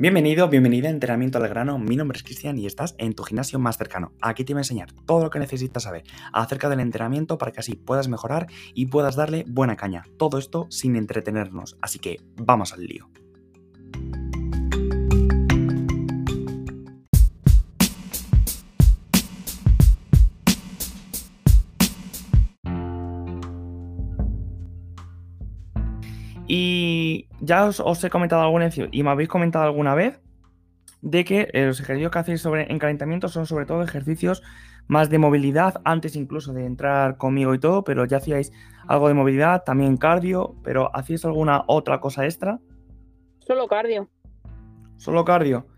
[0.00, 1.78] Bienvenido, bienvenida a Entrenamiento al Grano.
[1.78, 4.14] Mi nombre es Cristian y estás en tu gimnasio más cercano.
[4.22, 7.60] Aquí te voy a enseñar todo lo que necesitas saber acerca del entrenamiento para que
[7.60, 10.04] así puedas mejorar y puedas darle buena caña.
[10.16, 11.76] Todo esto sin entretenernos.
[11.82, 13.10] Así que vamos al lío.
[26.52, 30.18] Y ya os, he comentado alguna vez y me habéis comentado alguna vez
[31.00, 34.42] de que eh, los ejercicios que hacéis sobre, en calentamiento son sobre todo ejercicios
[34.88, 38.52] más de movilidad, antes incluso de entrar conmigo y todo, pero ya hacíais
[38.88, 42.58] algo de movilidad, también cardio, pero ¿hacíais alguna otra cosa extra?
[43.38, 44.08] Solo cardio.
[44.96, 45.68] Solo cardio.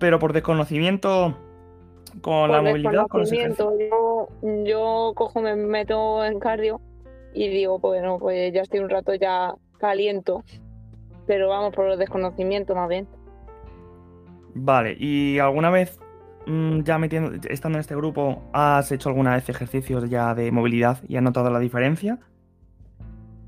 [0.00, 1.38] Pero por desconocimiento
[2.20, 3.06] con la movilidad.
[3.06, 4.28] Con yo,
[4.64, 6.80] yo cojo, me meto en cardio
[7.32, 10.44] y digo, bueno, pues ya estoy un rato ya caliento,
[11.26, 13.08] pero vamos por el desconocimiento más bien.
[14.54, 15.98] Vale, ¿y alguna vez
[16.46, 20.98] mm, ya metiendo, estando en este grupo, has hecho alguna vez ejercicios ya de movilidad
[21.08, 22.18] y has notado la diferencia?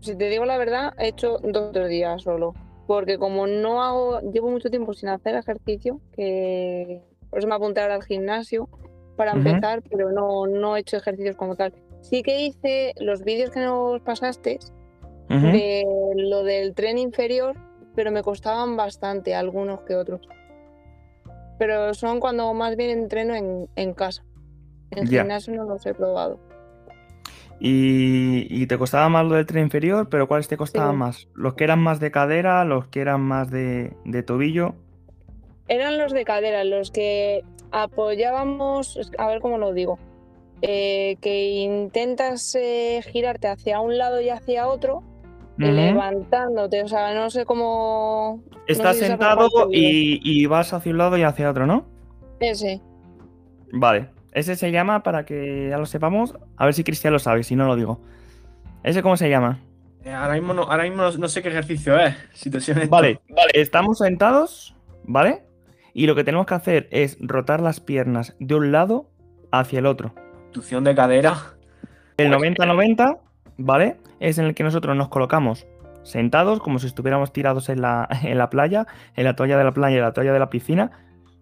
[0.00, 2.54] Si te digo la verdad, he hecho dos tres días solo.
[2.86, 7.80] Porque como no hago, llevo mucho tiempo sin hacer ejercicio, que por eso me apunté
[7.80, 8.68] ahora al gimnasio
[9.16, 11.72] para empezar, pero no, no he hecho ejercicios como tal.
[12.02, 14.58] Sí que hice los vídeos que nos pasaste,
[15.28, 15.84] de
[16.16, 17.56] lo del tren inferior,
[17.94, 20.28] pero me costaban bastante algunos que otros.
[21.58, 24.24] Pero son cuando más bien entreno en, casa.
[24.90, 26.38] En gimnasio no los he probado.
[27.60, 31.28] Y, te costaba más lo del tren inferior, pero ¿cuáles te costaban más?
[31.34, 33.94] ¿Los que eran más de cadera, los que eran más de,
[34.26, 34.74] tobillo?
[35.68, 39.98] Eran los de cadera, los que apoyábamos, a ver cómo lo digo,
[40.62, 45.02] eh, que intentas eh, girarte hacia un lado y hacia otro,
[45.56, 48.42] levantándote, o sea, no sé cómo...
[48.66, 51.86] Estás sentado y, vas hacia un lado y hacia otro, ¿no?
[52.40, 52.80] Ese.
[53.72, 57.44] Vale, ese se llama, para que ya lo sepamos, a ver si Cristian lo sabe,
[57.44, 58.00] si no lo digo.
[58.82, 59.60] ¿Ese cómo se llama?
[60.04, 62.14] Eh, ahora mismo, no, ahora mismo no, sé qué ejercicio es.
[62.90, 64.74] Vale, vale, estamos sentados,
[65.04, 65.42] ¿vale?
[65.94, 69.08] Y lo que tenemos que hacer es rotar las piernas de un lado
[69.50, 70.12] hacia el otro.
[70.46, 71.36] Institución de cadera.
[72.16, 73.18] El 90-90
[73.56, 73.96] ¿vale?
[74.24, 75.66] Es en el que nosotros nos colocamos
[76.02, 78.86] sentados, como si estuviéramos tirados en la, en la playa,
[79.16, 80.92] en la toalla de la playa y la toalla de la piscina,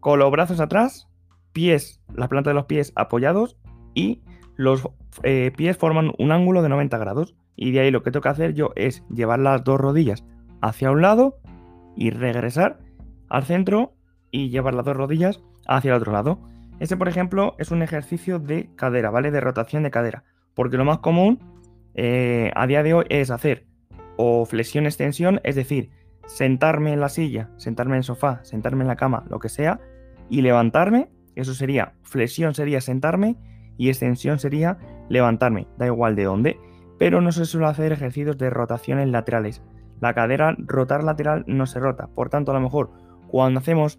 [0.00, 1.08] con los brazos atrás,
[1.52, 3.56] pies, la planta de los pies apoyados
[3.94, 4.22] y
[4.56, 4.88] los
[5.22, 7.36] eh, pies forman un ángulo de 90 grados.
[7.54, 10.24] Y de ahí lo que tengo que hacer yo es llevar las dos rodillas
[10.60, 11.38] hacia un lado
[11.94, 12.80] y regresar
[13.28, 13.94] al centro
[14.32, 16.40] y llevar las dos rodillas hacia el otro lado.
[16.80, 19.30] Ese, por ejemplo, es un ejercicio de cadera, ¿vale?
[19.30, 20.24] De rotación de cadera.
[20.54, 21.53] Porque lo más común
[21.94, 23.66] eh, a día de hoy es hacer
[24.16, 25.90] o flexión-extensión, es decir,
[26.26, 29.80] sentarme en la silla, sentarme en el sofá, sentarme en la cama, lo que sea,
[30.28, 31.10] y levantarme.
[31.34, 33.36] Eso sería, flexión sería sentarme
[33.76, 34.78] y extensión sería
[35.08, 36.58] levantarme, da igual de dónde,
[36.98, 39.62] pero no se suele hacer ejercicios de rotaciones laterales.
[40.00, 42.92] La cadera rotar lateral no se rota, por tanto a lo mejor
[43.28, 43.98] cuando hacemos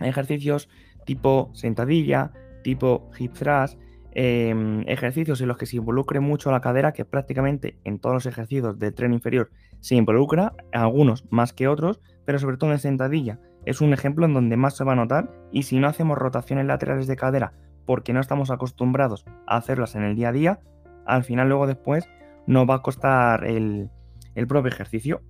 [0.00, 0.68] ejercicios
[1.06, 2.32] tipo sentadilla,
[2.62, 3.78] tipo hip thrust,
[4.18, 8.24] Em, ejercicios en los que se involucre mucho la cadera, que prácticamente en todos los
[8.24, 9.50] ejercicios del tren inferior
[9.80, 13.38] se involucra, algunos más que otros, pero sobre todo en sentadilla.
[13.66, 16.64] Es un ejemplo en donde más se va a notar y si no hacemos rotaciones
[16.64, 17.52] laterales de cadera
[17.84, 20.60] porque no estamos acostumbrados a hacerlas en el día a día,
[21.04, 22.08] al final luego después
[22.46, 23.90] nos va a costar el,
[24.34, 25.20] el propio ejercicio.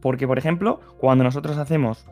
[0.00, 2.06] Porque, por ejemplo, cuando nosotros hacemos,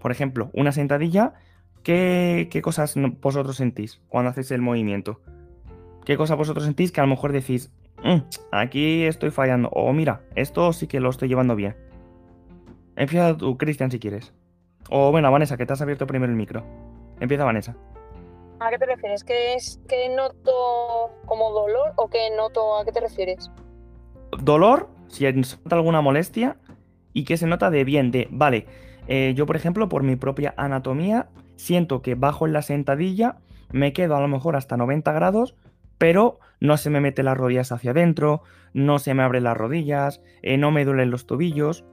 [0.00, 1.34] por ejemplo, una sentadilla,
[1.82, 5.20] ¿Qué, cosas vosotros sentís cuando hacéis el movimiento?
[6.04, 7.70] ¿Qué cosas vosotros sentís que a lo mejor decís,
[8.02, 8.18] mm,
[8.52, 9.68] aquí estoy fallando?
[9.70, 11.76] O mira, esto sí que lo estoy llevando bien.
[12.96, 14.32] Empieza tú, Cristian, si quieres.
[14.90, 16.64] O bueno, Vanessa, que te has abierto primero el micro.
[17.20, 17.76] Empieza Vanessa.
[18.60, 19.22] ¿A qué te refieres?
[19.22, 23.50] ¿Que es que noto como dolor o que noto a qué te refieres?
[24.42, 26.56] Dolor, si nota alguna molestia,
[27.12, 28.66] y que se nota de bien, de, vale,
[29.06, 33.36] eh, yo por ejemplo, por mi propia anatomía, siento que bajo en la sentadilla,
[33.70, 35.54] me quedo a lo mejor hasta 90 grados,
[35.98, 40.22] pero no se me mete las rodillas hacia adentro, no se me abren las rodillas,
[40.42, 41.84] eh, no me duelen los tobillos.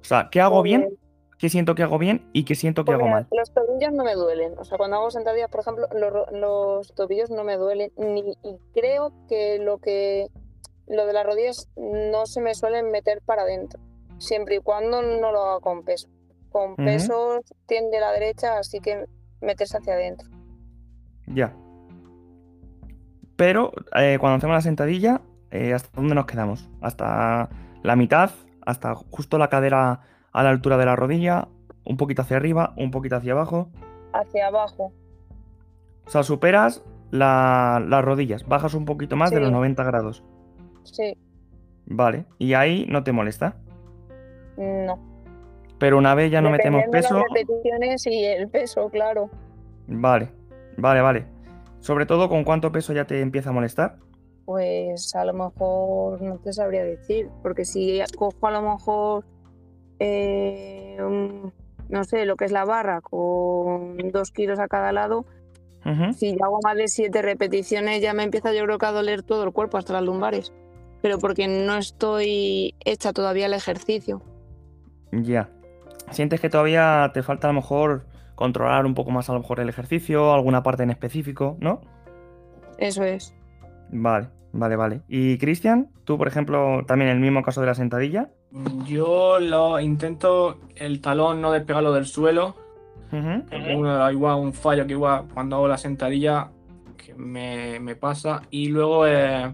[0.00, 0.96] O sea, ¿qué hago bien?
[1.38, 3.28] ¿Qué siento que hago bien y qué siento que hago pues mal?
[3.30, 4.54] Los tobillos no me duelen.
[4.58, 5.86] O sea, cuando hago sentadillas, por ejemplo,
[6.32, 7.92] los, tobillos no me duelen.
[7.96, 10.28] Ni, y creo que lo que
[10.86, 13.80] lo de las rodillas no se me suelen meter para adentro.
[14.18, 16.08] Siempre y cuando no lo haga con peso.
[16.58, 19.04] Con pesos tiende a la derecha, así que
[19.40, 20.28] meterse hacia adentro.
[21.26, 21.54] Ya.
[23.36, 25.20] Pero eh, cuando hacemos la sentadilla,
[25.50, 26.68] eh, ¿hasta dónde nos quedamos?
[26.80, 27.48] ¿Hasta
[27.82, 28.30] la mitad?
[28.66, 30.00] ¿Hasta justo la cadera
[30.32, 31.48] a la altura de la rodilla,
[31.84, 33.70] un poquito hacia arriba, un poquito hacia abajo.
[34.12, 34.92] Hacia abajo.
[36.06, 40.24] O sea, superas la- las rodillas, bajas un poquito más de los 90 grados.
[40.82, 41.16] Sí,
[41.90, 43.56] Vale, y ahí no te molesta.
[44.56, 44.98] no.
[45.78, 49.30] Pero una vez ya no metemos de peso, las repeticiones y el peso, claro.
[49.86, 50.30] vale,
[50.76, 51.26] vale, vale.
[51.80, 53.96] Sobre todo, ¿con cuánto peso ya te empieza a molestar?
[54.44, 59.24] Pues a lo mejor no te sabría decir, porque si cojo a lo mejor,
[60.00, 60.96] eh,
[61.88, 65.26] no sé, lo que es la barra con dos kilos a cada lado,
[66.14, 69.22] si yo hago más de siete repeticiones ya me empieza yo creo que a doler
[69.22, 70.52] todo el cuerpo, hasta las lumbares.
[71.00, 74.20] Pero porque no estoy hecha todavía el ejercicio.
[75.12, 75.48] Ya.
[76.10, 79.60] ¿Sientes que todavía te falta a lo mejor controlar un poco más a lo mejor
[79.60, 81.80] el ejercicio, alguna parte en específico, ¿no?
[82.78, 83.34] Eso es.
[83.90, 85.02] Vale, vale, vale.
[85.08, 88.30] Y Cristian, tú, por ejemplo, también el mismo caso de la sentadilla.
[88.86, 92.54] Yo lo intento el talón no despegarlo del suelo.
[93.10, 96.50] Uno, igual un fallo que igual cuando hago la sentadilla
[96.96, 98.42] que me, me pasa.
[98.50, 99.52] Y luego eh,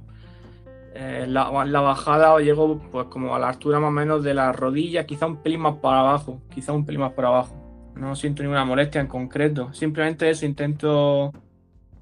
[0.96, 4.52] eh, la, la bajada llego pues como a la altura más o menos de la
[4.52, 6.41] rodilla, quizá un pelín más para abajo.
[6.55, 7.55] Quizá un pelín más para abajo.
[7.96, 9.73] No siento ninguna molestia en concreto.
[9.73, 11.32] Simplemente eso, intento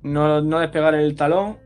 [0.02, 1.56] no, no despegar el talón.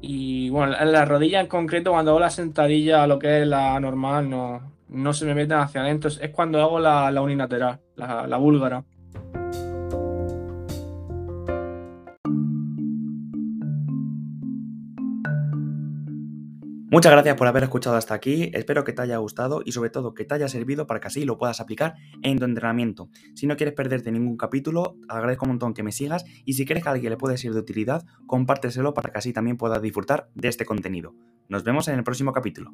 [0.00, 3.78] Y bueno, en la rodilla en concreto, cuando hago la sentadilla, lo que es la
[3.80, 6.10] normal, no, no se me meten hacia adentro.
[6.10, 8.84] Es cuando hago la, la unilateral, la, la búlgara.
[16.88, 20.14] Muchas gracias por haber escuchado hasta aquí, espero que te haya gustado y sobre todo
[20.14, 23.08] que te haya servido para que así lo puedas aplicar en tu entrenamiento.
[23.34, 26.84] Si no quieres perderte ningún capítulo, agradezco un montón que me sigas y si crees
[26.84, 30.28] que a alguien le puede ser de utilidad, compárteselo para que así también puedas disfrutar
[30.36, 31.12] de este contenido.
[31.48, 32.72] Nos vemos en el próximo capítulo.